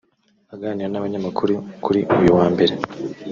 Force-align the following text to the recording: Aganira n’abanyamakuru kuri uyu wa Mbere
Aganira 0.53 0.89
n’abanyamakuru 0.91 1.55
kuri 1.83 1.99
uyu 2.19 2.29
wa 2.37 2.45
Mbere 2.53 2.73